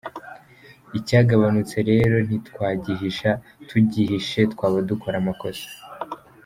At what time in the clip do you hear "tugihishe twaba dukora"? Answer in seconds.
3.69-5.15